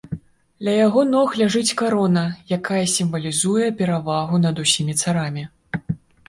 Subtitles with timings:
[0.67, 2.23] Ля яго ног ляжыць карона,
[2.57, 5.47] якая сімвалізуе перавагу над усімі царамі.